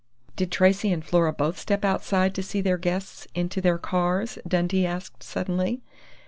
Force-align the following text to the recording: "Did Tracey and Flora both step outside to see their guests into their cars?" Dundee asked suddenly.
"Did 0.35 0.51
Tracey 0.51 0.91
and 0.91 1.05
Flora 1.05 1.31
both 1.31 1.59
step 1.59 1.85
outside 1.85 2.33
to 2.33 2.41
see 2.41 2.59
their 2.59 2.79
guests 2.79 3.27
into 3.35 3.61
their 3.61 3.77
cars?" 3.77 4.39
Dundee 4.47 4.83
asked 4.83 5.21
suddenly. 5.21 5.83